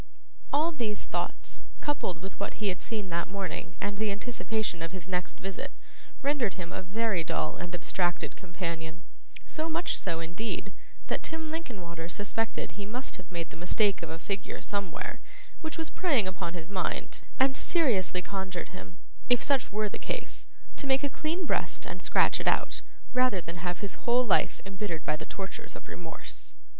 [0.51, 4.91] All these thoughts, coupled with what he had seen that morning and the anticipation of
[4.93, 5.71] his next visit,
[6.23, 9.03] rendered him a very dull and abstracted companion;
[9.45, 10.73] so much so, indeed,
[11.05, 15.19] that Tim Linkinwater suspected he must have made the mistake of a figure somewhere,
[15.61, 18.97] which was preying upon his mind, and seriously conjured him,
[19.29, 20.47] if such were the case,
[20.77, 22.81] to make a clean breast and scratch it out,
[23.13, 26.55] rather than have his whole life embittered by the tortures of remorse.